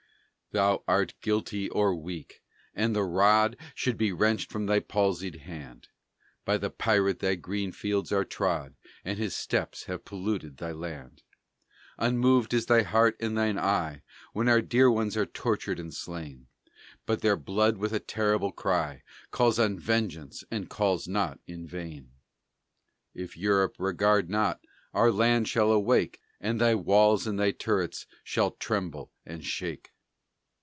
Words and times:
Thou 0.53 0.83
art 0.85 1.13
guilty 1.21 1.69
or 1.69 1.95
weak, 1.95 2.43
and 2.75 2.93
the 2.93 3.05
rod 3.05 3.55
Should 3.73 3.97
be 3.97 4.11
wrenched 4.11 4.51
from 4.51 4.65
thy 4.65 4.81
palsied 4.81 5.35
hand; 5.43 5.87
By 6.43 6.57
the 6.57 6.69
pirate 6.69 7.19
thy 7.19 7.35
green 7.35 7.71
fields 7.71 8.11
are 8.11 8.25
trod, 8.25 8.75
And 9.05 9.17
his 9.17 9.33
steps 9.33 9.85
have 9.85 10.03
polluted 10.03 10.57
thy 10.57 10.73
land; 10.73 11.23
Unmoved 11.97 12.53
is 12.53 12.65
thy 12.65 12.81
heart 12.81 13.15
and 13.21 13.37
thine 13.37 13.57
eye, 13.57 14.01
When 14.33 14.49
our 14.49 14.61
dear 14.61 14.91
ones 14.91 15.15
are 15.15 15.25
tortured 15.25 15.79
and 15.79 15.93
slain; 15.93 16.47
But 17.05 17.21
their 17.21 17.37
blood 17.37 17.77
with 17.77 17.93
a 17.93 18.01
terrible 18.01 18.51
cry, 18.51 19.03
Calls 19.31 19.57
on 19.57 19.79
vengeance, 19.79 20.43
and 20.51 20.69
calls 20.69 21.07
not 21.07 21.39
in 21.47 21.65
vain; 21.65 22.11
If 23.13 23.37
Europe 23.37 23.77
regard 23.79 24.29
not 24.29 24.59
our 24.93 25.13
land 25.13 25.47
shall 25.47 25.71
awake, 25.71 26.19
And 26.41 26.59
thy 26.59 26.75
walls 26.75 27.25
and 27.25 27.39
thy 27.39 27.51
turrets 27.51 28.05
shall 28.21 28.51
tremble 28.51 29.13
and 29.25 29.45
shake. 29.45 29.93